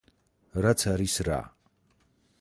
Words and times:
რაც 0.67 0.85
არის 0.93 1.19
რა? 1.29 1.39